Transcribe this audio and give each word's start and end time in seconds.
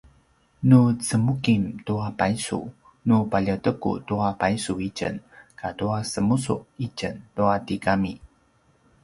nu 0.69 0.79
cemuking 1.07 1.63
tua 1.85 2.07
paysu 2.19 2.59
nu 3.07 3.15
paljeteku 3.31 3.91
tua 4.07 4.29
paysu 4.41 4.73
itjen 4.87 5.15
katua 5.61 5.97
semusu’ 6.11 6.55
itjen 6.85 7.15
tua 7.35 7.53
tigami 7.67 8.13